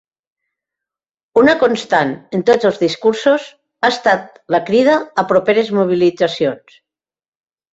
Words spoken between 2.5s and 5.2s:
els discursos ha estat la crida